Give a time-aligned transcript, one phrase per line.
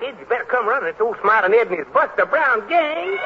[0.00, 0.88] kids, you better come running.
[0.88, 3.18] It's old Smiling Ed and his Buster Brown gang.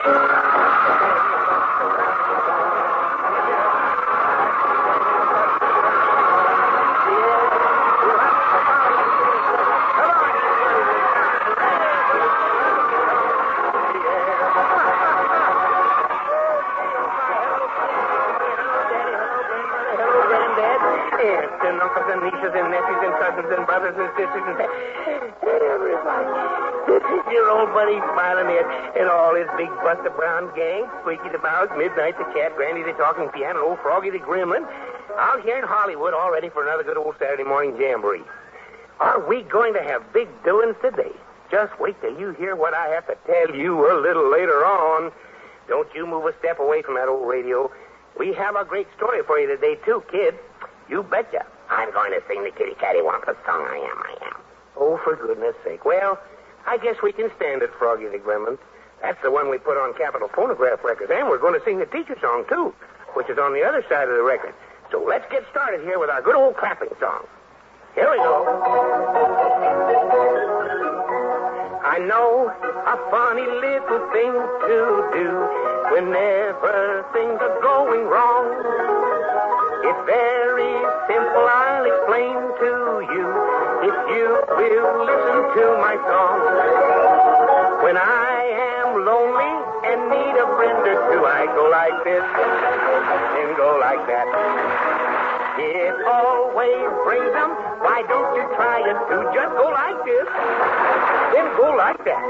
[21.60, 24.58] And uncles and nieces and nephews and cousins and brothers and sisters and
[25.44, 26.69] everybody.
[26.88, 28.66] Your old buddy Ed
[28.98, 30.88] and all his big Buster Brown gang.
[31.02, 34.66] Squeaky the Mouse, Midnight the Cat, Granny the Talking Piano, old Froggy the Gremlin.
[35.18, 38.22] Out here in Hollywood, all ready for another good old Saturday morning jamboree.
[39.00, 41.12] Are we going to have big doings today?
[41.50, 45.10] Just wait till you hear what I have to tell you a little later on.
[45.68, 47.70] Don't you move a step away from that old radio.
[48.18, 50.34] We have a great story for you today, too, kid.
[50.88, 51.46] You betcha.
[51.70, 53.66] I'm going to sing the Kitty Catty Wampus song.
[53.68, 54.40] I am, I am.
[54.76, 55.84] Oh, for goodness sake.
[55.84, 56.18] Well,
[56.66, 58.58] I guess we can stand it, Froggy the Gremlin.
[59.02, 61.10] That's the one we put on Capitol Phonograph records.
[61.14, 62.74] And we're going to sing the teacher song, too,
[63.14, 64.54] which is on the other side of the record.
[64.90, 67.24] So let's get started here with our good old clapping song.
[67.94, 68.44] Here we go.
[71.82, 74.32] I know a funny little thing
[74.68, 74.78] to
[75.16, 75.30] do
[75.94, 78.46] whenever things are going wrong.
[79.82, 80.49] It's very
[87.82, 88.38] When I
[88.70, 89.52] am lonely
[89.90, 94.26] and need a friend or two, I go like this and go like that.
[95.58, 97.50] It always brings them.
[97.82, 99.22] Why don't you try it too?
[99.34, 100.28] Just go like this,
[101.34, 102.22] then go like that.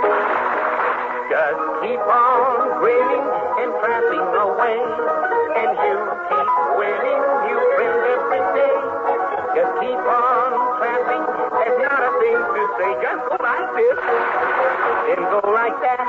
[1.28, 3.26] Just keep on grinning
[3.60, 4.80] and tramping away,
[5.60, 5.94] and you
[6.26, 8.76] keep winning, you friend every day.
[9.54, 10.49] Just keep on
[12.78, 12.90] say.
[13.02, 13.98] Just go like this,
[15.08, 16.00] then go like that.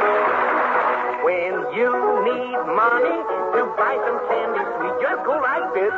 [1.24, 1.92] When you
[2.26, 3.18] need money
[3.54, 5.94] to buy some candy sweet, just go like this,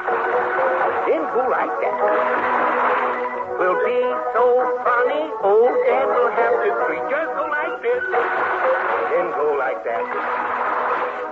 [1.08, 1.98] then go like that.
[3.60, 4.02] Will be
[4.36, 4.46] so
[4.84, 7.04] funny, old Dad will have to treat.
[7.08, 8.04] Just go like this,
[9.16, 10.04] then go like that.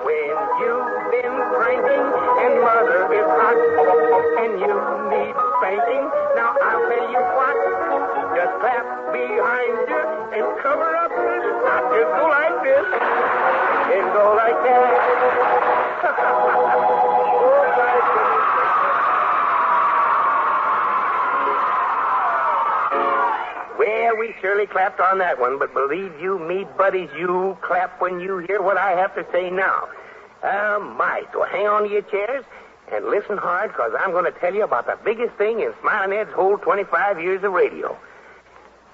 [0.07, 2.05] When you've been drinking
[2.41, 3.59] and mother is hot
[4.39, 4.75] and you
[5.11, 6.05] need spanking,
[6.35, 7.60] now I'll tell you what.
[8.41, 10.01] Just clap behind you
[10.33, 11.83] and cover up the spot.
[11.93, 12.85] Just go like this
[13.93, 14.89] and go like that.
[23.77, 28.19] Well, we surely clapped on that one, but believe you me, buddies, you clap when
[28.19, 29.87] you hear what I have to say now.
[30.41, 31.27] Oh, my.
[31.31, 32.43] So hang on to your chairs
[32.91, 36.17] and listen hard, because I'm going to tell you about the biggest thing in Smiling
[36.17, 37.95] Ed's whole 25 years of radio.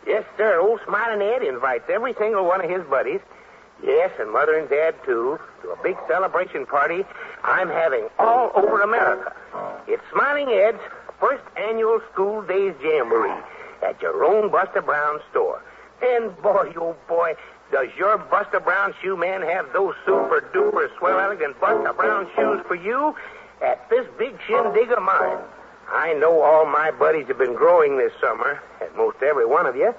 [0.08, 0.60] Yes, sir.
[0.62, 3.20] Old Smiling Ed invites every single one of his buddies,
[3.84, 7.04] yes, and Mother and Dad, too, to a big celebration party
[7.44, 9.36] I'm having all over America.
[9.86, 10.80] It's Smiling Ed's
[11.20, 13.36] first annual School Days Jamboree
[13.84, 15.62] at your own Buster Brown store.
[16.02, 17.36] And boy, oh boy,
[17.72, 22.62] does your Buster Brown shoe man have those super duper swell elegant Buster Brown shoes
[22.66, 23.14] for you
[23.62, 25.40] at this big shindig of mine.
[25.90, 29.76] I know all my buddies have been growing this summer, and most every one of
[29.76, 29.94] you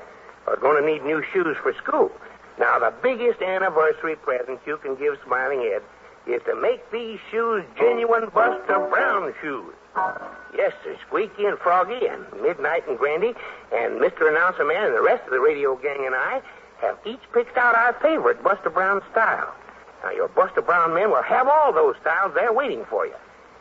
[0.47, 2.11] are going to need new shoes for school.
[2.59, 5.83] Now, the biggest anniversary present you can give Smiling Ed
[6.27, 9.75] is to make these shoes genuine Buster Brown shoes.
[10.55, 10.97] Yes, sir.
[11.07, 13.35] Squeaky and Froggy and Midnight and Granny
[13.73, 14.29] and Mr.
[14.29, 16.43] Announcer Man and the rest of the radio gang and I
[16.81, 19.55] have each picked out our favorite Buster Brown style.
[20.03, 23.15] Now, your Buster Brown men will have all those styles there waiting for you.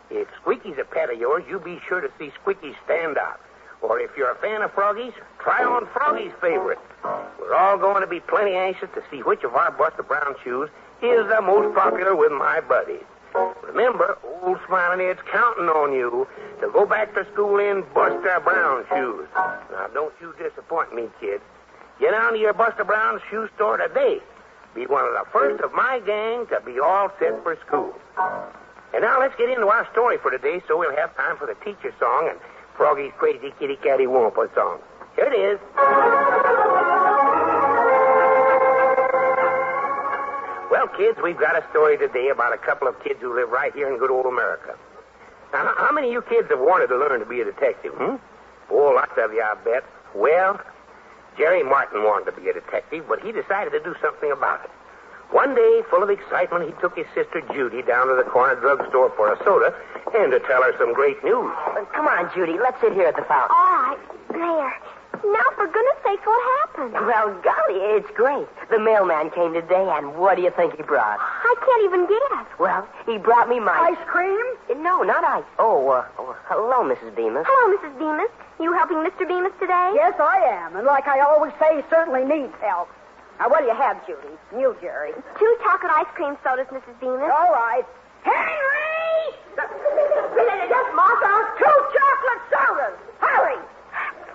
[0.09, 3.40] If Squeaky's a pet of yours, you be sure to see Squeaky stand out.
[3.81, 6.79] Or if you're a fan of Froggy's, try on Froggy's favorite.
[7.40, 10.69] We're all going to be plenty anxious to see which of our Buster Brown shoes
[11.01, 13.03] is the most popular with my buddies.
[13.63, 16.28] Remember, old Smiling Ed's counting on you
[16.62, 19.28] to go back to school in Buster Brown shoes.
[19.35, 21.41] Now, don't you disappoint me, kid.
[21.99, 24.20] Get down to your Buster Brown shoe store today.
[24.73, 27.93] Be one of the first of my gang to be all set for school.
[28.93, 31.55] And now let's get into our story for today so we'll have time for the
[31.66, 32.39] teacher song and
[32.75, 34.79] Froggy's crazy kitty catty wampa song.
[35.16, 35.59] Here it is.
[40.69, 43.73] Well, kids, we've got a story today about a couple of kids who live right
[43.73, 44.78] here in good old America.
[45.51, 48.16] Now, how many of you kids have wanted to learn to be a detective, hmm?
[48.69, 49.83] Oh, lots of you, I bet.
[50.13, 50.59] Well,
[51.37, 54.72] Jerry Martin wanted to be a detective, but he decided to do something about it.
[55.32, 59.12] One day, full of excitement, he took his sister Judy down to the corner drugstore
[59.16, 59.76] for a soda
[60.16, 61.52] and to tell her some great news.
[61.68, 62.58] Uh, come on, Judy.
[62.58, 63.52] Let's sit here at the fountain.
[63.52, 64.00] All right.
[64.32, 64.74] There.
[65.26, 66.94] Now, for goodness sakes, what happened?
[66.94, 68.47] Well, golly, it's great.
[68.70, 71.18] The mailman came today, and what do you think he brought?
[71.20, 72.47] I can't even guess.
[72.59, 73.74] Well, he brought me my...
[73.74, 74.46] Ice cream?
[74.82, 75.44] No, not ice.
[75.59, 77.16] Oh, uh, oh, hello, Mrs.
[77.16, 77.46] Bemis.
[77.47, 77.97] Hello, Mrs.
[77.97, 78.29] Bemis.
[78.62, 79.28] You helping Mr.
[79.28, 79.91] Bemis today?
[79.96, 80.76] Yes, I am.
[80.76, 82.88] And like I always say, he certainly needs help.
[83.39, 84.34] Now, what do you have, Judy?
[84.53, 85.13] You, Jerry.
[85.37, 86.99] Two chocolate ice cream sodas, Mrs.
[86.99, 87.29] Bemis.
[87.29, 87.85] All right.
[88.23, 89.37] Henry!
[90.35, 91.34] Yes, Martha.
[91.57, 92.97] Two chocolate sodas.
[93.19, 93.57] Hurry.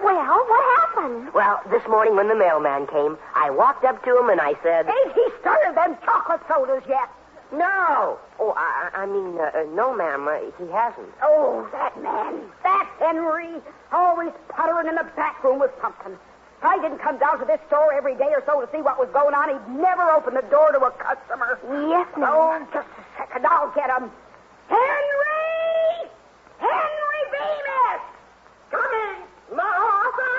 [0.03, 1.35] Well, what happened?
[1.35, 4.87] Well, this morning when the mailman came, I walked up to him and I said...
[4.87, 7.09] Ain't he started them chocolate sodas yet?
[7.53, 8.19] No!
[8.41, 11.13] Oh, I, I mean, uh, uh, no, ma'am, uh, he hasn't.
[11.23, 12.41] Oh, that man.
[12.63, 13.61] That Henry.
[13.93, 16.17] Always puttering in the back room with something.
[16.63, 18.95] If I didn't come down to this store every day or so to see what
[18.95, 21.59] was going on, he'd never open the door to a customer.
[21.91, 22.31] Yes, ma'am.
[22.31, 23.43] Oh, just a second.
[23.51, 24.07] I'll get him.
[24.71, 26.07] Henry!
[26.63, 28.03] Henry Bemis!
[28.71, 30.31] Come in, Martha!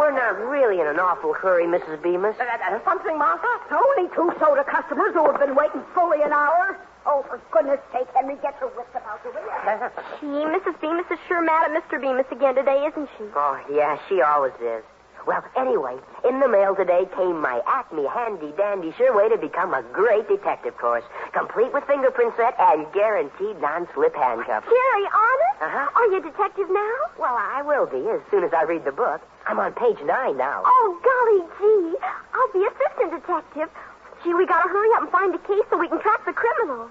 [0.00, 2.00] We're not really in an awful hurry, Mrs.
[2.00, 2.32] Bemis.
[2.40, 3.52] Uh, uh, something, Martha?
[3.68, 6.80] Only two soda customers who have been waiting fully an hour.
[7.06, 9.90] Oh, for goodness sake, Henry, get your wits about you, will you?
[10.20, 10.80] Gee, Mrs.
[10.80, 12.00] Bemis is sure mad at Mr.
[12.00, 13.24] Bemis again today, isn't she?
[13.34, 14.84] Oh, yeah, she always is.
[15.26, 15.96] Well, anyway,
[16.28, 20.26] in the mail today came my Acme handy dandy sure way to become a great
[20.26, 24.66] detective course, complete with fingerprint set and guaranteed non-slip handcuffs.
[24.66, 25.62] Jerry, honest?
[25.62, 25.90] Uh-huh.
[25.94, 26.94] Are you a detective now?
[27.18, 29.20] Well, I will be as soon as I read the book.
[29.46, 30.62] I'm on page nine now.
[30.66, 31.98] Oh, golly gee.
[32.34, 33.70] I'll be assistant detective.
[34.24, 36.88] Gee, we gotta hurry up and find the case so we can track the criminal.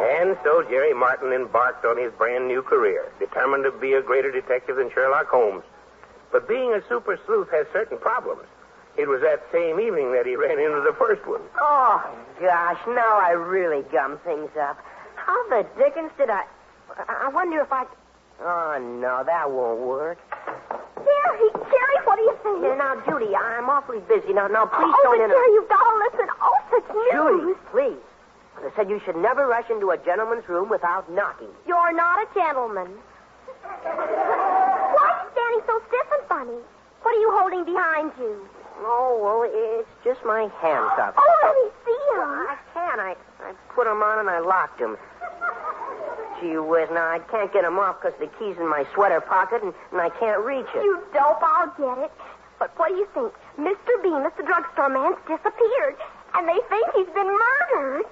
[0.00, 4.30] And so Jerry Martin embarked on his brand new career, determined to be a greater
[4.30, 5.64] detective than Sherlock Holmes.
[6.30, 8.42] But being a super sleuth has certain problems.
[8.96, 11.40] It was that same evening that he ran into the first one.
[11.60, 12.02] Oh,
[12.40, 14.78] gosh, now I really gum things up.
[15.14, 16.44] How the dickens did I...
[16.96, 17.86] I I wonder if I...
[18.40, 20.18] Oh, no, that won't work.
[20.96, 21.77] Jerry, Jerry, what
[22.18, 22.58] do you think?
[22.66, 24.32] Here, now, Judy, I'm awfully busy.
[24.34, 26.26] Now, now, please oh, don't but inter- Jerry, you've got to listen.
[26.42, 27.56] Oh, such Judy, news.
[27.70, 28.02] please.
[28.62, 31.48] They said you should never rush into a gentleman's room without knocking.
[31.66, 32.90] You're not a gentleman.
[33.62, 36.58] Why are you standing so stiff and funny?
[37.02, 38.48] What are you holding behind you?
[38.82, 41.18] Oh, well, it's just my handcuffs.
[41.18, 42.30] Oh, let me see them.
[42.50, 43.00] I can.
[43.00, 44.96] I, I put them on and I locked them.
[46.40, 46.90] Gee with.
[46.90, 50.00] now I can't get them off because the key's in my sweater pocket and, and
[50.00, 50.82] I can't reach it.
[50.82, 52.12] You dope, I'll get it.
[52.58, 53.32] But what do you think?
[53.58, 54.02] Mr.
[54.02, 55.96] Bemis, the drugstore man's disappeared,
[56.34, 58.04] and they think he's been murdered.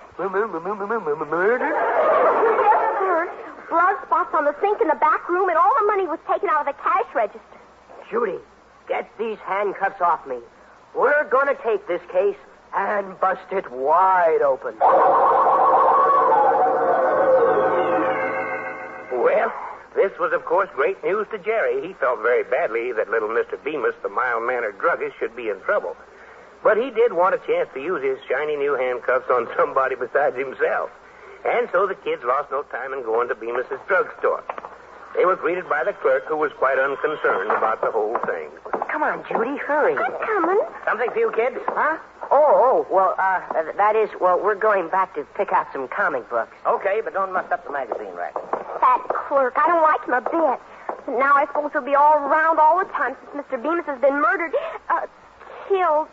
[1.27, 1.71] Murder?
[1.71, 3.31] Yes, sir.
[3.69, 6.49] Blood spots on the sink in the back room, and all the money was taken
[6.49, 7.41] out of the cash register.
[8.09, 8.39] Judy,
[8.89, 10.39] get these handcuffs off me.
[10.95, 12.37] We're going to take this case
[12.75, 14.75] and bust it wide open.
[19.97, 21.81] This was, of course, great news to Jerry.
[21.87, 23.57] He felt very badly that little Mr.
[23.65, 25.97] Bemis, the mild-mannered druggist, should be in trouble.
[26.63, 30.37] But he did want a chance to use his shiny new handcuffs on somebody besides
[30.37, 30.91] himself.
[31.45, 34.45] And so the kids lost no time in going to Bemis's drugstore.
[35.17, 38.51] They were greeted by the clerk, who was quite unconcerned about the whole thing.
[38.93, 39.97] Come on, Judy, hurry.
[39.97, 40.61] I'm coming.
[40.85, 41.57] Something for you, kids?
[41.69, 41.99] Huh?
[42.31, 43.41] Oh, oh, well, uh,
[43.77, 46.55] that is, well, we're going back to pick out some comic books.
[46.67, 48.35] Okay, but don't mess up the magazine rack.
[48.87, 50.61] That clerk, I don't like him a bit.
[51.07, 53.59] But now I suppose he'll be all around all the time since Mr.
[53.61, 54.55] Bemis has been murdered,
[54.89, 55.07] uh,
[55.69, 56.07] killed,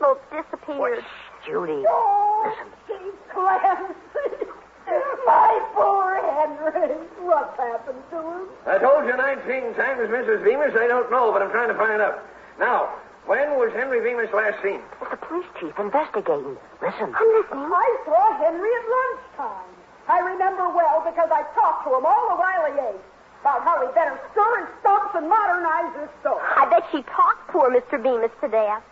[0.00, 1.04] well, disappeared.
[1.44, 2.72] Judy, Oh, listen.
[2.88, 4.48] gee, Clancy.
[5.26, 6.96] My poor Henry.
[7.20, 8.48] What's happened to him?
[8.66, 10.40] I told you 19 times, Mrs.
[10.44, 12.20] Bemis, I don't know, but I'm trying to find out.
[12.58, 12.88] Now,
[13.26, 14.80] when was Henry Bemis last seen?
[15.02, 16.56] It's the police chief investigating.
[16.80, 17.12] Listen.
[17.12, 17.68] I'm listening.
[17.72, 19.73] I saw Henry at lunchtime.
[20.08, 23.02] I remember well because I talked to him all the while he ate
[23.40, 26.40] about how he better stir his stumps and modernize his store.
[26.40, 28.00] I bet she talked poor Mr.
[28.02, 28.82] Bemis to death.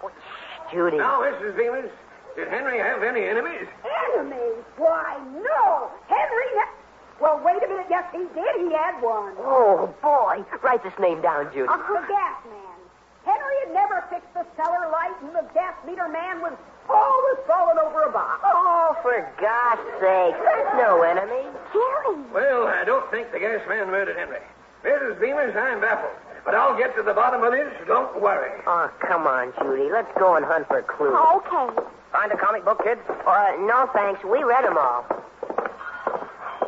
[0.71, 0.99] Judy.
[0.99, 1.57] Now, Mrs.
[1.57, 1.90] Bemis,
[2.37, 3.69] did Henry have any enemies?
[4.12, 4.61] Enemies?
[4.76, 5.88] Why, no.
[6.09, 6.49] Henry.
[6.57, 6.76] Ne-
[7.21, 7.87] well, wait a minute.
[7.88, 8.54] Yes, he did.
[8.61, 9.33] He had one.
[9.40, 10.45] Oh, boy.
[10.62, 11.69] Write this name down, Judy.
[11.69, 12.76] Uh, the gas man.
[13.25, 16.52] Henry had never fixed the cellar light, and the gas meter man was
[16.89, 18.41] always falling over a box.
[18.45, 20.35] Oh, for God's sake.
[20.39, 21.47] There's no enemy.
[21.73, 22.17] Jerry.
[22.33, 24.41] Well, I don't think the gas man murdered Henry.
[24.85, 25.21] Mrs.
[25.21, 26.12] Bemis, I'm baffled.
[26.45, 27.71] But I'll get to the bottom of this.
[27.87, 28.51] Don't worry.
[28.67, 29.91] Oh, come on, Judy.
[29.93, 31.15] Let's go and hunt for clues.
[31.15, 31.87] Okay.
[32.11, 32.99] Find a comic book, kid?
[33.09, 34.23] Uh, no, thanks.
[34.25, 35.07] We read them all.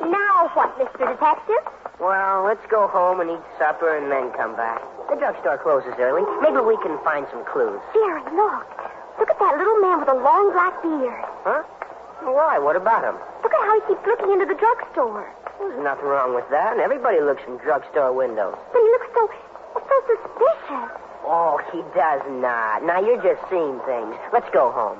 [0.00, 1.10] Now what, Mr.
[1.10, 1.64] Detective?
[2.00, 4.80] Well, let's go home and eat supper and then come back.
[5.10, 6.22] The drugstore closes early.
[6.40, 7.80] Maybe we can find some clues.
[7.92, 8.66] Jerry, look.
[9.18, 11.24] Look at that little man with a long black beard.
[11.44, 11.62] Huh?
[12.24, 12.58] Why?
[12.58, 13.14] What about him?
[13.42, 15.28] Look at how he keeps looking into the drugstore.
[15.58, 16.72] There's nothing wrong with that.
[16.72, 18.56] and Everybody looks in drugstore windows.
[18.72, 19.30] But he looks so,
[19.74, 20.90] so suspicious.
[21.26, 22.84] Oh, he does not.
[22.84, 24.14] Now you're just seeing things.
[24.32, 24.98] Let's go home.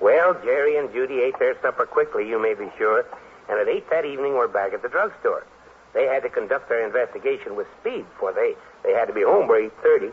[0.00, 3.04] Well, Jerry and Judy ate their supper quickly, you may be sure,
[3.48, 5.44] and at 8 that evening were back at the drugstore.
[5.94, 8.54] They had to conduct their investigation with speed, for they,
[8.84, 10.12] they had to be home by 8.30.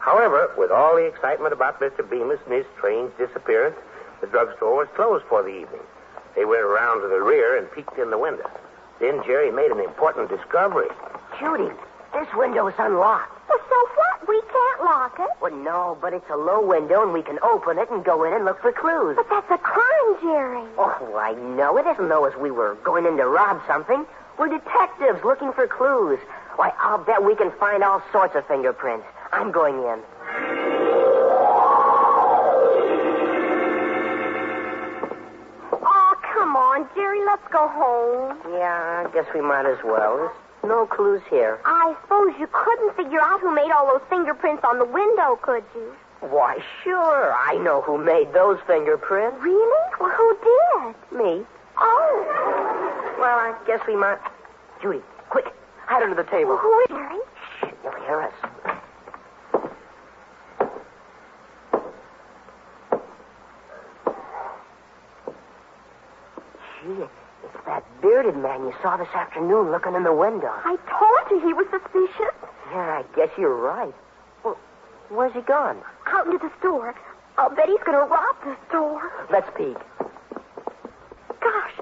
[0.00, 2.08] However, with all the excitement about Mr.
[2.08, 3.76] Bemis and his strange disappearance,
[4.20, 5.80] the drugstore was closed for the evening.
[6.36, 8.50] They went around to the rear and peeked in the window.
[9.00, 10.88] Then Jerry made an important discovery.
[11.38, 11.72] Judy,
[12.12, 13.48] this window is unlocked.
[13.48, 14.28] Well, so what?
[14.28, 15.30] We can't lock it.
[15.40, 18.32] Well, no, but it's a low window, and we can open it and go in
[18.32, 19.16] and look for clues.
[19.16, 20.64] But that's a crime, Jerry.
[20.78, 21.76] Oh, I know.
[21.76, 24.06] It isn't though as we were going in to rob something.
[24.38, 26.18] We're detectives looking for clues.
[26.56, 29.06] Why, I'll bet we can find all sorts of fingerprints.
[29.32, 30.02] I'm going in.
[35.72, 37.24] Oh, come on, Jerry.
[37.24, 38.38] Let's go home.
[38.52, 40.16] Yeah, I guess we might as well.
[40.62, 41.60] There's no clues here.
[41.64, 45.64] I suppose you couldn't figure out who made all those fingerprints on the window, could
[45.74, 45.94] you?
[46.20, 47.34] Why, sure.
[47.34, 49.36] I know who made those fingerprints.
[49.40, 49.90] Really?
[50.00, 51.18] Well, who did?
[51.18, 51.46] Me.
[51.78, 52.83] Oh.
[53.18, 54.18] Well, I guess we might.
[54.82, 55.46] Judy, quick.
[55.86, 56.56] Hide under the table.
[56.56, 57.18] Who is Jerry?
[57.60, 58.32] Shh, you'll hear us.
[66.82, 67.04] Gee,
[67.44, 70.52] it's that bearded man you saw this afternoon looking in the window.
[70.64, 72.34] I told you he was suspicious.
[72.70, 73.94] Yeah, I guess you're right.
[74.44, 74.58] Well,
[75.08, 75.78] where's he gone?
[76.06, 76.94] Out into the store.
[77.38, 79.10] I'll bet he's going to rob the store.
[79.30, 79.76] Let's peek.
[81.40, 81.72] Gosh,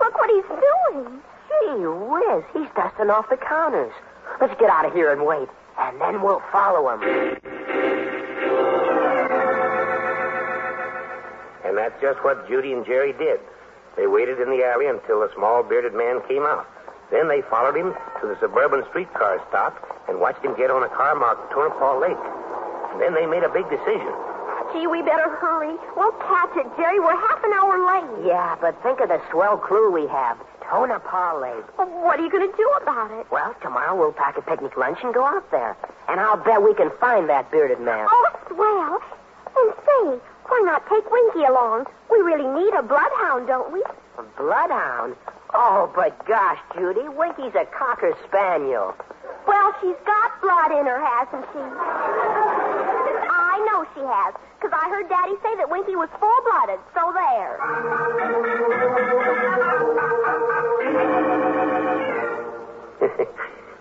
[0.00, 1.22] look what he's doing.
[2.36, 3.92] Gee whiz, he's dusting off the counters.
[4.40, 7.02] Let's get out of here and wait, and then we'll follow him.
[11.64, 13.40] And that's just what Judy and Jerry did.
[13.96, 16.66] They waited in the alley until the small bearded man came out.
[17.10, 19.78] Then they followed him to the suburban streetcar stop
[20.08, 22.24] and watched him get on a car marked Tonopah Lake.
[22.92, 24.12] And then they made a big decision.
[24.72, 25.76] Gee, we better hurry.
[25.96, 26.98] We'll catch it, Jerry.
[26.98, 28.26] We're half an hour late.
[28.26, 30.36] Yeah, but think of the swell clue we have.
[30.68, 31.64] Tonopah Lake.
[31.78, 33.26] Well, what are you going to do about it?
[33.30, 35.76] Well, tomorrow we'll pack a picnic lunch and go out there.
[36.08, 38.06] And I'll bet we can find that bearded man.
[38.10, 39.00] Oh, swell.
[39.56, 41.86] And say, why not take Winky along?
[42.10, 43.82] We really need a bloodhound, don't we?
[44.18, 45.16] A bloodhound?
[45.54, 48.94] Oh, but gosh, Judy, Winky's a cocker spaniel.
[49.46, 51.60] Well, she's got blood in her, hasn't she?
[51.62, 57.60] I know she has, because I heard Daddy say that Winky was full-blooded, so there.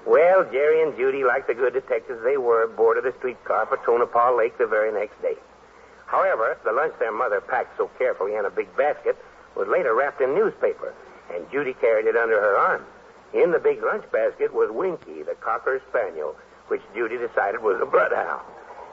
[0.05, 4.35] Well, Jerry and Judy, like the good detectives they were, boarded a streetcar for Tonopah
[4.35, 5.35] Lake the very next day.
[6.05, 9.17] However, the lunch their mother packed so carefully in a big basket
[9.55, 10.93] was later wrapped in newspaper,
[11.33, 12.85] and Judy carried it under her arm.
[13.33, 16.35] In the big lunch basket was Winky, the cocker spaniel,
[16.67, 18.41] which Judy decided was a bloodhound.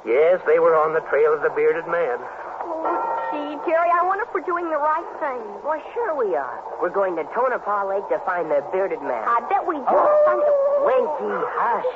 [0.06, 2.18] Yes, they were on the trail of the bearded man.
[2.64, 5.42] Oh, gee, Jerry, I wonder if we're doing the right thing.
[5.62, 6.58] Well, sure we are.
[6.80, 9.22] We're going to Tonopah Lake to find the bearded man.
[9.22, 9.86] I bet we oh.
[9.86, 10.61] do.
[10.82, 11.94] Winky, hush.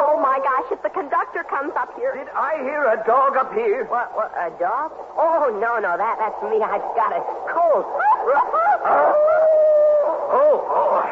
[0.00, 2.16] Oh, my gosh, if the conductor comes up here.
[2.16, 3.84] Did I hear a dog up here?
[3.92, 4.92] What, what, a dog?
[5.20, 6.64] Oh, no, no, that, that's me.
[6.64, 7.20] I've got a
[7.52, 7.84] cold.
[10.32, 11.04] Oh, oh,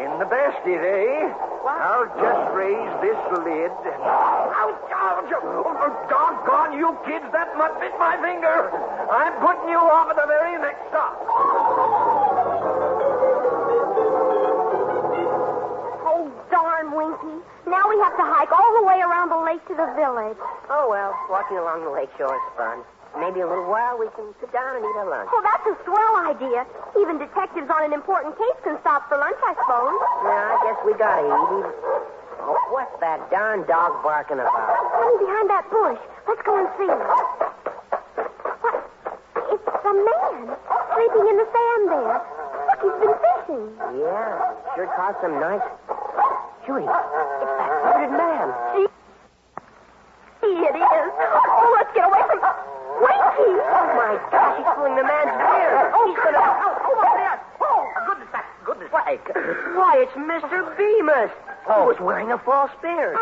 [0.00, 1.28] in the basket, eh?
[1.68, 3.72] I'll just raise this lid.
[4.00, 5.28] Ouch, ouch!
[5.44, 8.72] Oh, doggone you kids, that must bit my finger.
[9.12, 12.13] I'm putting you off at the very next stop.
[17.64, 20.36] Now we have to hike all the way around the lake to the village.
[20.68, 22.84] Oh, well, walking along the lake shore is fun.
[23.16, 25.30] Maybe a little while we can sit down and eat our lunch.
[25.32, 26.66] Oh, that's a swell idea.
[26.98, 29.96] Even detectives on an important case can stop for lunch, I suppose.
[30.26, 31.68] Yeah, I guess we gotta eat.
[32.42, 34.52] Oh, what's that darn dog barking about?
[34.52, 36.02] Coming behind that bush.
[36.26, 36.90] Let's go and see.
[36.90, 37.26] What?
[39.54, 40.58] It's a man
[40.92, 42.18] sleeping in the sand there.
[42.18, 43.64] Look, he's been fishing.
[44.02, 44.42] Yeah,
[44.74, 45.62] sure caught some nice.
[46.64, 48.48] It's that bearded man.
[50.40, 51.12] Gee, it is.
[51.20, 52.40] Oh, let's get away from...
[53.04, 53.52] Winky!
[53.68, 55.92] Oh, my gosh, he's pulling the man's beard.
[55.92, 56.40] Oh, he's gonna.
[56.40, 57.36] Oh, oh, oh, oh over there.
[57.60, 58.88] Oh, goodness, that, goodness.
[58.92, 59.20] Why,
[59.76, 60.64] why, it's Mr.
[60.78, 61.32] Bemis.
[61.68, 63.18] He was wearing a false beard.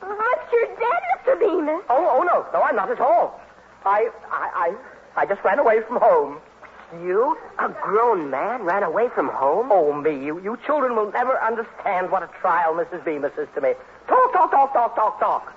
[0.00, 1.38] But you're dead, Mr.
[1.38, 1.84] Bemis.
[1.90, 3.40] Oh, oh no, no, I'm not at all.
[3.84, 4.72] I, I,
[5.16, 6.38] I, I just ran away from home.
[7.02, 9.68] You, a grown man, ran away from home?
[9.70, 13.04] Oh, me, you, you children will never understand what a trial Mrs.
[13.04, 13.72] Bemis is to me.
[14.06, 15.52] Talk, talk, talk, talk, talk, talk.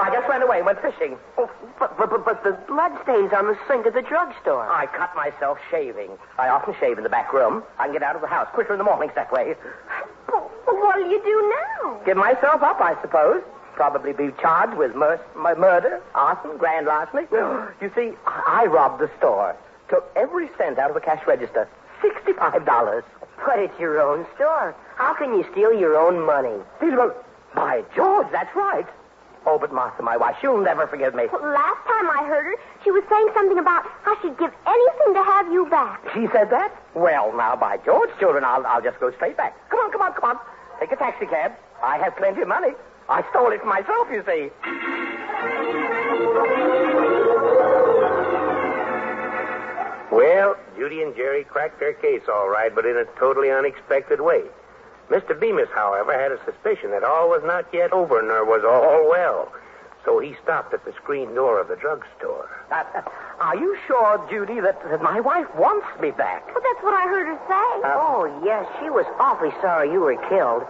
[0.00, 1.18] I just ran away and went fishing.
[1.36, 4.62] Oh, but, but, but, but the bloodstains on the sink at the drugstore.
[4.70, 6.10] I cut myself shaving.
[6.38, 7.62] I often shave in the back room.
[7.78, 9.54] I can get out of the house quicker in the mornings that way.
[10.28, 12.00] Well, what'll you do now?
[12.06, 13.42] Give myself up, I suppose.
[13.74, 17.26] Probably be charged with mur- murder, arson, grand larceny.
[17.80, 19.56] You see, I robbed the store.
[19.90, 21.68] Took every cent out of the cash register.
[22.00, 23.04] Sixty-five dollars.
[23.44, 24.74] But it's your own store.
[24.96, 26.62] How can you steal your own money?
[27.54, 28.86] By George, that's right.
[29.46, 31.24] Oh, but Martha, my wife, she'll never forgive me.
[31.32, 32.54] Well, last time I heard her,
[32.84, 36.00] she was saying something about how she'd give anything to have you back.
[36.14, 36.70] She said that?
[36.94, 39.56] Well, now, by George, children, I'll, I'll just go straight back.
[39.70, 40.38] Come on, come on, come on.
[40.78, 41.52] Take a taxi cab.
[41.82, 42.74] I have plenty of money.
[43.08, 44.50] I stole it myself, you see.
[50.10, 54.42] Well, Judy and Jerry cracked their case all right, but in a totally unexpected way.
[55.08, 55.38] Mr.
[55.38, 59.52] Bemis, however, had a suspicion that all was not yet over, nor was all well.
[60.04, 62.48] So he stopped at the screen door of the drugstore.
[62.70, 63.02] Uh, uh,
[63.40, 66.46] are you sure, Judy, that, that my wife wants me back?
[66.54, 67.88] But that's what I heard her say.
[67.94, 70.62] oh, yes, she was awfully sorry you were killed.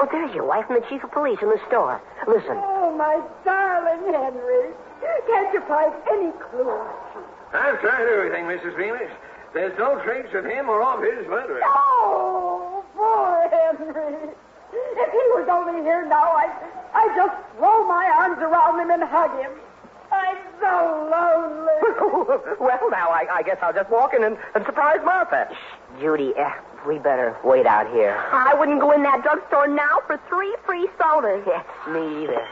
[0.00, 2.00] Oh, there's your wife and the chief of police in the store.
[2.26, 2.56] Listen.
[2.56, 4.72] Oh, my darling Henry.
[5.28, 6.80] Can't you find any clue?
[7.52, 8.76] I've tried everything, Mrs.
[8.76, 9.10] Bemis.
[9.52, 11.60] There's no trace of him or of his murderer.
[11.64, 14.32] Oh, poor Henry.
[14.72, 16.52] If he was only here now, I'd,
[16.94, 19.52] I'd just throw my arms around him and hug him.
[20.12, 22.56] I'm so lonely.
[22.60, 25.48] well, now, I, I guess I'll just walk in and, and surprise Martha.
[25.50, 26.50] Shh, Judy, uh,
[26.86, 28.16] we better wait out here.
[28.32, 31.42] I wouldn't go in that drugstore now for three free sodas.
[31.46, 32.46] Yes, me either.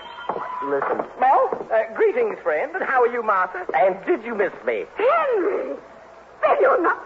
[0.64, 1.04] Listen.
[1.20, 2.74] Well, uh, greetings, friend.
[2.74, 3.66] And how are you, Martha?
[3.74, 4.84] And did you miss me?
[4.96, 5.76] Henry!
[6.42, 7.04] Then you're not.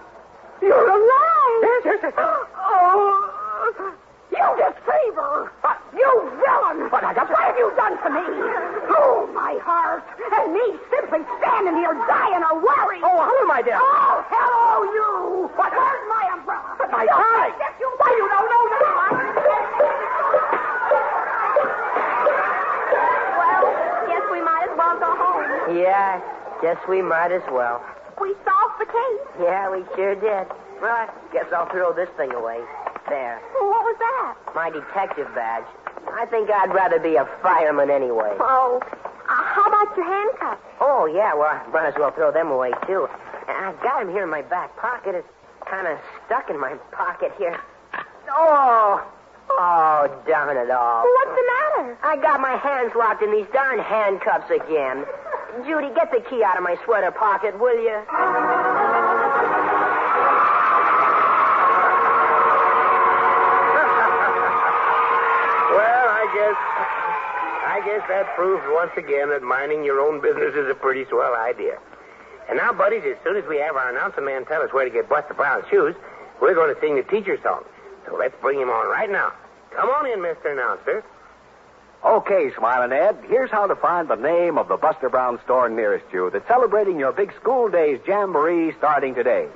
[0.60, 1.62] You're alive!
[1.62, 2.12] Yes, yes, yes.
[2.66, 3.94] Oh,
[4.30, 5.52] you deceiver!
[5.94, 6.10] You
[6.42, 6.90] villain!
[6.90, 8.24] What, I got What have you done to me?
[8.94, 10.04] Oh, my heart!
[10.20, 13.00] And me simply standing here dying of worry!
[13.02, 13.78] Oh, hello, my dear.
[13.80, 15.50] Oh, hello, you!
[15.56, 15.72] What?
[15.72, 16.74] Where's my umbrella?
[16.78, 18.64] But my think You, why, you don't know
[23.40, 23.64] Well,
[24.10, 25.46] guess we might as well go home.
[25.78, 26.20] Yeah,
[26.62, 27.82] guess we might as well.
[28.20, 29.22] We solved the case.
[29.42, 30.46] Yeah, we sure did.
[30.80, 32.60] Well, I guess I'll throw this thing away.
[33.08, 33.40] There.
[33.60, 34.54] Well, what was that?
[34.54, 35.66] My detective badge.
[36.14, 38.36] I think I'd rather be a fireman anyway.
[38.38, 40.62] Oh, uh, how about your handcuffs?
[40.80, 43.08] Oh, yeah, well, I might as well throw them away, too.
[43.48, 45.14] I've got them here in my back pocket.
[45.14, 45.28] It's
[45.66, 47.58] kind of stuck in my pocket here.
[48.30, 49.04] Oh!
[49.50, 51.02] Oh, darn it all.
[51.02, 51.98] What's the matter?
[52.02, 55.04] I got my hands locked in these darn handcuffs again.
[55.66, 58.02] Judy, get the key out of my sweater pocket, will you?
[66.54, 68.02] I guess.
[68.08, 71.78] That proves once again that minding your own business is a pretty swell idea.
[72.48, 74.90] And now, buddies, as soon as we have our announcer man tell us where to
[74.90, 75.94] get Buster Brown's shoes,
[76.40, 77.64] we're going to sing the teacher song.
[78.06, 79.32] So let's bring him on right now.
[79.74, 80.52] Come on in, Mr.
[80.52, 81.02] Announcer.
[82.04, 86.04] Okay, Smiling Ed, here's how to find the name of the Buster Brown store nearest
[86.12, 89.48] you that's celebrating your big school days jamboree starting today.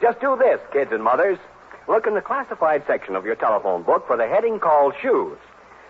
[0.00, 1.38] Just do this, kids and mothers.
[1.86, 5.38] Look in the classified section of your telephone book for the heading called Shoes.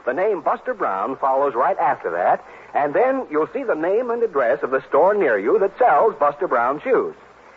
[0.05, 4.23] The name Buster Brown follows right after that, and then you'll see the name and
[4.23, 7.15] address of the store near you that sells Buster Brown shoes.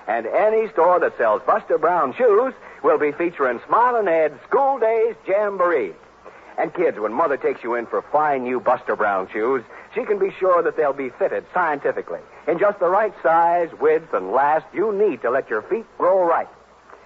[0.08, 2.54] And any store that sells Buster Brown shoes
[2.84, 5.94] will be featuring Smiling Ed's School Days Jamboree.
[6.58, 9.64] And kids, when Mother takes you in for fine new Buster Brown shoes,
[9.96, 14.14] she can be sure that they'll be fitted scientifically in just the right size, width,
[14.14, 16.48] and last you need to let your feet grow right.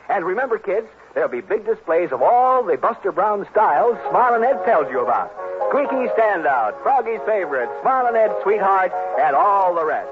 [0.10, 4.64] And remember, kids, there'll be big displays of all the Buster Brown styles Smiling Ed
[4.66, 5.32] tells you about.
[5.70, 10.10] Squeaky Standout, Froggy's Favorite, Smiling Ed Sweetheart, and all the rest.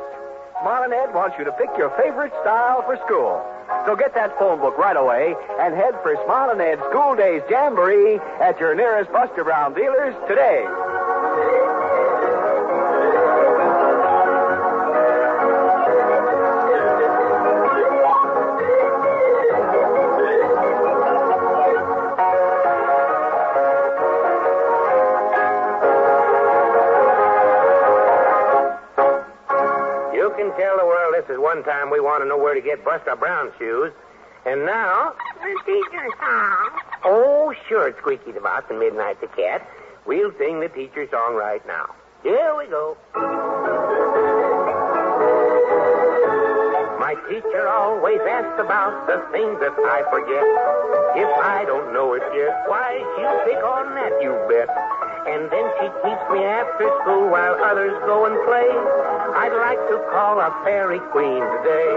[0.61, 3.45] Smiling Ed wants you to pick your favorite style for school.
[3.85, 8.19] So get that phone book right away and head for Smiling Ed's School Days Jamboree
[8.39, 10.65] at your nearest Buster Brown dealers today.
[31.27, 33.91] This is one time we want to know where to get Buster Brown shoes.
[34.45, 36.69] And now, the teacher song.
[37.03, 39.67] Oh, sure, Squeaky the Mouse and Midnight the Cat.
[40.05, 41.93] We'll sing the teacher song right now.
[42.23, 42.95] Here we go.
[46.97, 50.43] My teacher always asks about the things that I forget.
[51.19, 54.86] If I don't know it yet, why, she'll pick on that, you bet.
[55.27, 58.69] And then she keeps me after school while others go and play.
[59.35, 61.93] I'd like to call a fairy queen today.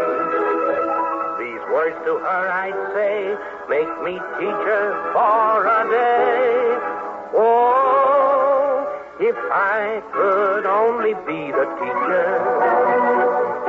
[1.38, 3.38] These words to her I'd say,
[3.70, 4.82] make me teacher
[5.14, 6.60] for a day.
[7.38, 8.90] Oh,
[9.20, 12.26] if I could only be the teacher,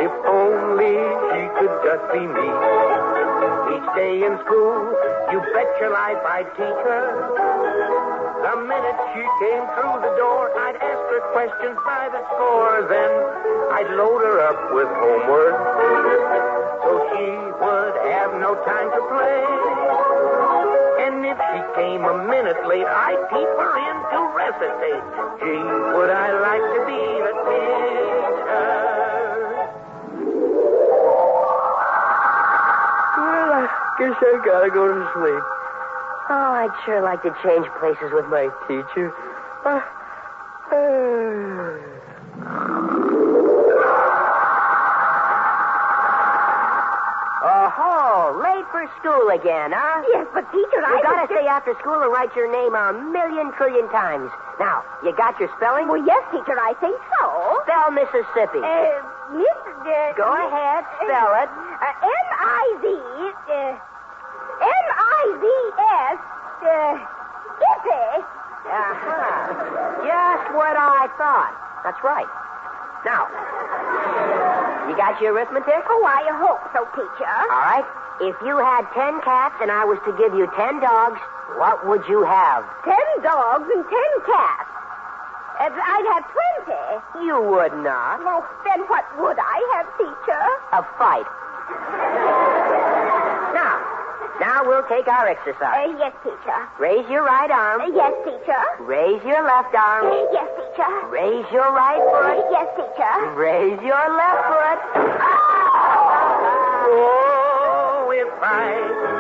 [0.01, 0.97] if only
[1.29, 3.00] she could just be me.
[3.81, 4.93] Each day in school,
[5.31, 7.05] you bet your life I'd teach her.
[8.45, 12.85] The minute she came through the door, I'd ask her questions by the score.
[12.85, 13.09] Then
[13.73, 15.57] I'd load her up with homework
[16.85, 17.25] so she
[17.57, 19.41] would have no time to play.
[21.01, 25.05] And if she came a minute late, I'd keep her in to recitate.
[25.41, 25.65] Gee,
[25.97, 28.10] would I like to be the teacher?
[34.01, 35.43] Guess I gotta go to sleep.
[36.33, 39.13] Oh, I'd sure like to change places with my teacher.
[39.63, 39.81] Uh,
[47.43, 50.01] Oh, late for school again, huh?
[50.09, 52.93] Yes, but teacher, You I gotta was stay after school and write your name a
[52.93, 54.29] million trillion times.
[54.59, 55.87] Now, you got your spelling?
[55.87, 57.25] Well, yes, teacher, I think so.
[57.65, 58.61] Spell Mississippi.
[58.61, 59.01] Uh,
[59.33, 59.57] Miss...
[59.81, 61.49] Uh, Go ahead, spell it.
[61.81, 62.85] Uh, M-I-Z...
[63.49, 63.90] Uh,
[65.21, 66.19] M-I-Z-S...
[66.61, 66.97] Uh,
[67.61, 68.25] Ippy.
[68.65, 70.05] Uh-huh.
[70.05, 71.53] Just what I thought.
[71.83, 72.29] That's right.
[73.05, 73.25] Now,
[74.89, 75.81] you got your arithmetic?
[75.89, 77.25] Oh, I hope so, teacher.
[77.25, 77.85] All right.
[78.21, 81.17] If you had ten cats and I was to give you ten dogs,
[81.57, 82.61] what would you have?
[82.85, 84.69] Ten dogs and ten cats.
[85.57, 87.25] I'd have twenty.
[87.25, 88.21] You would not.
[88.21, 90.45] Well, then what would I have, teacher?
[90.77, 91.25] A fight.
[94.41, 95.93] Now, now we'll take our exercise.
[95.93, 96.59] Uh, yes, teacher.
[96.79, 97.81] Raise your right arm.
[97.81, 98.57] Uh, yes, teacher.
[98.81, 100.07] Raise your left arm.
[100.09, 100.89] Uh, yes, teacher.
[101.13, 102.41] Raise your right foot.
[102.49, 103.13] Yes, teacher.
[103.37, 104.79] Raise your left foot.
[106.89, 108.73] Oh, if I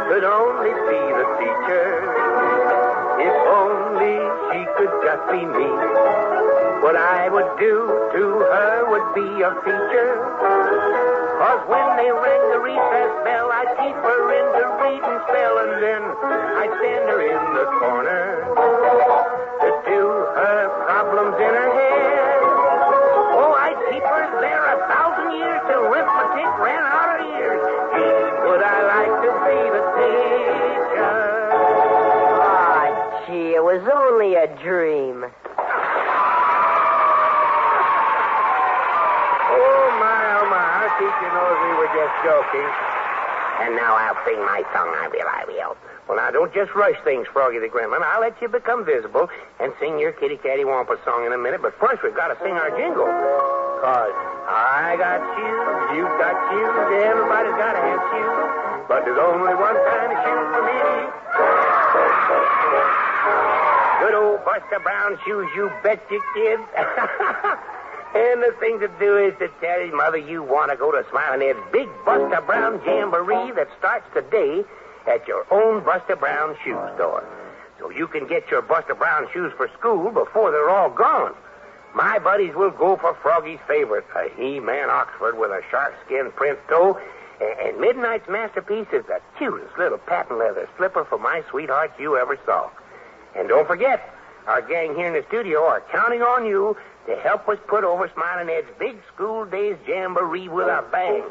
[0.09, 2.01] could only be the teacher.
[3.21, 4.17] If only
[4.49, 5.69] she could just be me.
[6.81, 10.17] What I would do to her would be a feature.
[11.37, 15.57] Cause when they rang the recess bell, I'd keep her in to read and spell,
[15.61, 18.45] and then I'd stand her in the corner
[19.61, 20.01] to do
[20.37, 22.41] her problems in her head.
[23.37, 27.61] Oh, I'd keep her there a thousand years till arithmetic ran out of ears.
[27.93, 31.13] Gee, would I like to be the teacher?
[32.41, 32.89] Ah,
[33.29, 35.25] gee, it was only a dream.
[39.53, 40.63] Oh, my, oh, my.
[40.80, 42.67] Our teacher knows we were just joking.
[43.61, 45.77] And now I'll sing my song, I will, I will.
[46.07, 48.01] Well, now, don't just rush things, Froggy the Gremlin.
[48.01, 49.29] I'll let you become visible
[49.61, 52.37] and sing your kitty catty wampus song in a minute, but first we've got to
[52.43, 53.05] sing our jingle.
[53.05, 54.11] Cause
[54.49, 56.73] I got shoes, you've got shoes,
[57.05, 58.35] everybody's got to have shoes.
[58.89, 60.77] But there's only one kind of shoe for me.
[64.03, 66.59] Good old Buster Brown shoes, you bet you kid.
[68.13, 71.41] and the thing to do is to tell mother you want to go to Smiling
[71.47, 74.63] Ed's big Buster Brown Jamboree that starts today
[75.07, 77.23] at your own Buster Brown shoe store.
[77.79, 81.33] So you can get your Buster Brown shoes for school before they're all gone.
[81.95, 86.99] My buddies will go for Froggy's favorite, a He-Man Oxford with a shark-skin print toe.
[87.41, 92.37] And Midnight's masterpiece is the cutest little patent leather slipper for my sweetheart you ever
[92.45, 92.69] saw.
[93.35, 94.13] And don't forget,
[94.47, 98.09] our gang here in the studio are counting on you to help us put over
[98.13, 101.23] Smiling Ed's big school days jamboree with a bang.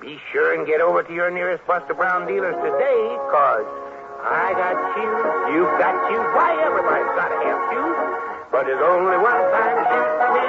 [0.00, 3.66] Be sure and get over to your nearest Buster Brown dealers today, cause
[4.22, 6.26] I got shoes, you've got shoes.
[6.34, 7.98] Why, everybody's got to have shoes,
[8.50, 10.46] but there's only one kind of shoes me.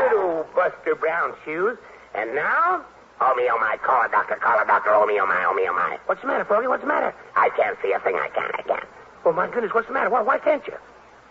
[0.00, 1.78] Good old Buster Brown shoes.
[2.14, 2.84] And now,
[3.20, 5.54] oh me, oh my, call a doctor, call a doctor, oh me, oh my, oh
[5.54, 5.98] me, oh my.
[6.06, 6.66] What's the matter, Froggy?
[6.66, 7.14] What's the matter?
[7.36, 8.16] I can't see a thing.
[8.16, 8.84] I can't, I can't.
[9.24, 10.10] Oh, my goodness, what's the matter?
[10.10, 10.74] Why, why can't you?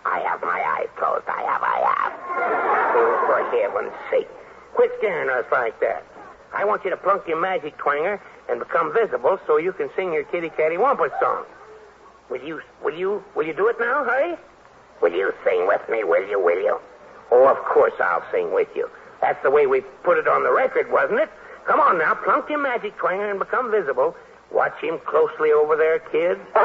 [0.06, 1.26] I have my eyes closed.
[1.28, 2.14] I have, I have.
[2.96, 4.28] Oh, for heaven's sake.
[4.74, 6.04] Quit scaring us like that.
[6.54, 10.14] I want you to plunk your magic twanger and become visible so you can sing
[10.14, 11.46] your kitty catty wampus song.
[12.30, 14.38] Will you, will you, will you do it now, hurry?
[15.02, 16.80] Will you sing with me, will you, will you?
[17.32, 18.90] Oh, of course I'll sing with you.
[19.22, 21.30] That's the way we put it on the record, wasn't it?
[21.66, 24.16] Come on now, plunk your magic twanger and become visible.
[24.52, 26.38] Watch him closely over there, kid.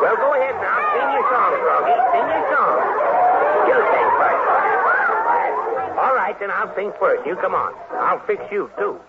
[0.00, 0.78] well, go ahead now.
[0.94, 1.98] Sing your song, Froggy.
[2.14, 2.78] Sing your song.
[3.66, 4.44] You sing first.
[5.98, 7.26] All right, then I'll sing first.
[7.26, 7.74] You come on.
[7.98, 9.00] I'll fix you, too.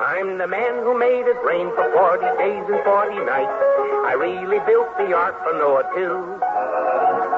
[0.00, 3.52] I'm the man who made it rain for 40 days and 40 nights.
[4.08, 6.40] I really built the ark for Noah, too.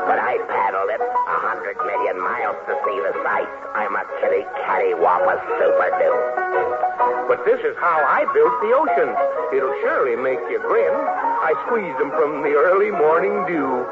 [0.06, 3.50] But I paddled it a hundred million miles to see the sights.
[3.74, 6.12] I'm a kitty catty whopper super do.
[7.26, 9.18] But this is how I built the oceans.
[9.50, 10.94] It'll surely make you grin.
[10.94, 13.82] I squeezed them from the early morning dew.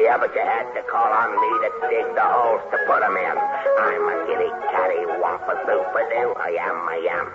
[0.00, 3.16] Yeah, but you had to call on me to dig the holes to put 'em
[3.16, 3.36] in.
[3.36, 6.34] I'm a kitty catty whopper super do.
[6.40, 7.26] I am, I am.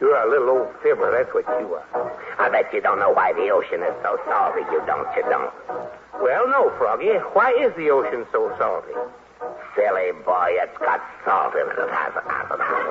[0.00, 2.12] You're a little old fibber, that's what you are.
[2.38, 4.60] I bet you don't know why the ocean is so salty.
[4.72, 5.52] You don't, you don't.
[6.20, 7.14] Well, no, Froggy.
[7.32, 8.94] Why is the ocean so salty?
[9.76, 11.78] Silly boy, it's got salt in it.
[11.78, 12.90] It has, it has, it has.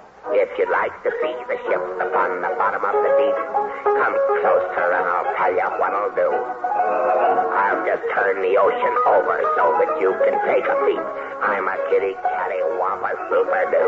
[0.32, 3.38] If you'd like to see the ships upon the bottom of the deep,
[3.82, 6.30] come closer and I'll tell you what I'll do.
[6.30, 11.04] I'll just turn the ocean over so that you can take a peep.
[11.42, 13.86] I'm a kitty catty whopper super do.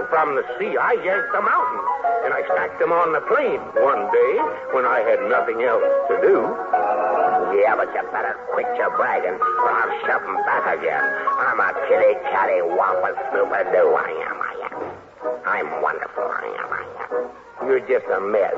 [0.00, 1.82] And from the sea, I yanked the mountain,
[2.24, 4.32] and I stacked them on the plain one day
[4.72, 6.36] when I had nothing else to do.
[7.58, 11.04] Yeah, but you better quit your bragging, or I'll shove 'em back again.
[11.36, 13.92] I'm a kitty catty whopper super do.
[13.92, 14.47] I am.
[15.58, 16.22] I'm wonderful.
[16.22, 17.66] I am, I am.
[17.66, 18.54] You're just a mess.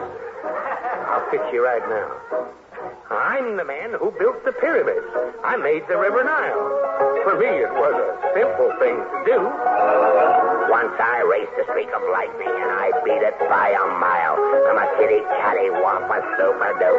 [1.09, 2.13] I'll fix you right now.
[3.09, 5.09] I'm the man who built the pyramids.
[5.41, 6.61] I made the River Nile.
[7.25, 9.41] For me, it was a simple thing to do.
[10.69, 14.37] Once I raced a streak of lightning, and I beat it by a mile.
[14.69, 16.93] I'm a kitty catty whopper super do.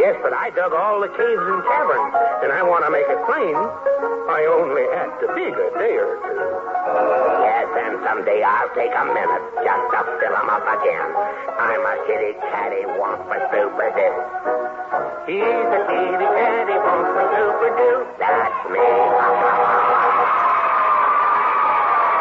[0.00, 2.16] Yes, but I dug all the caves and caverns,
[2.48, 3.60] and I want to make it plain.
[3.60, 7.45] I only had to dig a day or two.
[7.76, 11.10] And someday I'll take a minute just to fill fill 'em up again.
[11.60, 14.10] I'm a kitty catty whopper super do.
[15.28, 17.92] He's a kitty catty whopper super do.
[18.16, 18.80] That's me.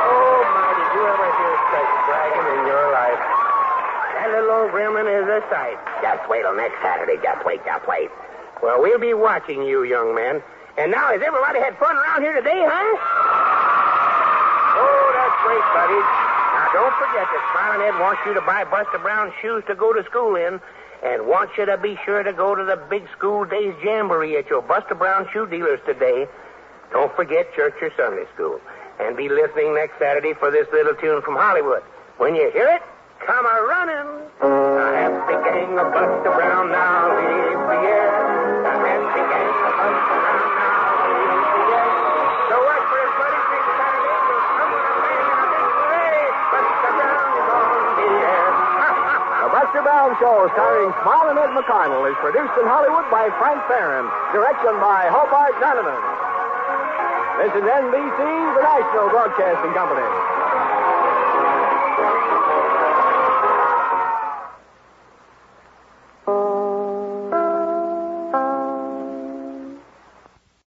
[0.03, 3.21] Oh, my, did you ever hear such bragging in your life?
[4.19, 4.75] That little old
[5.07, 5.79] is a sight.
[6.01, 7.15] Just wait till next Saturday.
[7.23, 8.11] Just wait, just wait.
[8.61, 10.43] Well, we'll be watching you, young man.
[10.77, 13.14] And now, has everybody had fun around here today, huh?
[15.73, 15.99] Buddy.
[15.99, 19.93] Now, don't forget that Smiling Ed wants you to buy Buster Brown shoes to go
[19.93, 20.59] to school in
[21.03, 24.47] and wants you to be sure to go to the big school days jamboree at
[24.47, 26.27] your Buster Brown shoe dealers today.
[26.91, 28.59] Don't forget church or Sunday school.
[28.99, 31.83] And be listening next Saturday for this little tune from Hollywood.
[32.17, 32.81] When you hear it,
[33.25, 34.23] come a running.
[34.41, 34.47] A
[34.95, 37.94] happy gang of Buster Brown now leave the
[49.85, 54.09] Brown Show, starring Smiling Ed McConnell, is produced in Hollywood by Frank Ferrin.
[54.33, 56.01] Direction by Hobart Donovan.
[57.37, 58.17] This is NBC,
[58.57, 60.34] the National Broadcasting Company.